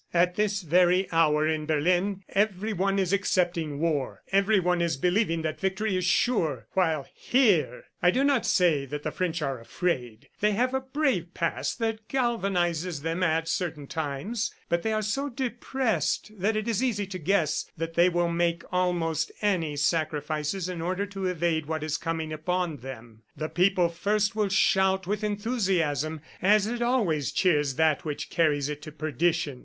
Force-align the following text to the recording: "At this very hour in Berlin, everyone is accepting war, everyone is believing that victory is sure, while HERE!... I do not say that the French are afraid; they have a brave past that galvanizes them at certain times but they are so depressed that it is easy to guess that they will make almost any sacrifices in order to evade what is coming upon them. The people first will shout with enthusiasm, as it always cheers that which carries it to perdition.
"At 0.15 0.33
this 0.33 0.63
very 0.63 1.07
hour 1.11 1.45
in 1.47 1.67
Berlin, 1.67 2.23
everyone 2.29 2.97
is 2.97 3.13
accepting 3.13 3.77
war, 3.79 4.23
everyone 4.31 4.81
is 4.81 4.97
believing 4.97 5.43
that 5.43 5.59
victory 5.59 5.95
is 5.95 6.05
sure, 6.05 6.65
while 6.73 7.05
HERE!... 7.13 7.83
I 8.01 8.09
do 8.09 8.23
not 8.23 8.43
say 8.47 8.87
that 8.87 9.03
the 9.03 9.11
French 9.11 9.43
are 9.43 9.59
afraid; 9.61 10.27
they 10.39 10.53
have 10.53 10.73
a 10.73 10.81
brave 10.81 11.35
past 11.35 11.77
that 11.81 12.07
galvanizes 12.09 13.03
them 13.03 13.21
at 13.21 13.47
certain 13.47 13.85
times 13.85 14.51
but 14.69 14.81
they 14.81 14.91
are 14.91 15.03
so 15.03 15.29
depressed 15.29 16.31
that 16.35 16.55
it 16.57 16.67
is 16.67 16.81
easy 16.83 17.05
to 17.05 17.19
guess 17.19 17.69
that 17.77 17.93
they 17.93 18.09
will 18.09 18.29
make 18.31 18.63
almost 18.71 19.31
any 19.39 19.75
sacrifices 19.75 20.67
in 20.67 20.81
order 20.81 21.05
to 21.05 21.27
evade 21.27 21.67
what 21.67 21.83
is 21.83 21.97
coming 21.97 22.33
upon 22.33 22.77
them. 22.77 23.21
The 23.37 23.49
people 23.49 23.87
first 23.87 24.35
will 24.35 24.49
shout 24.49 25.05
with 25.05 25.23
enthusiasm, 25.23 26.21
as 26.41 26.65
it 26.65 26.81
always 26.81 27.31
cheers 27.31 27.75
that 27.75 28.03
which 28.03 28.31
carries 28.31 28.67
it 28.67 28.81
to 28.81 28.91
perdition. 28.91 29.59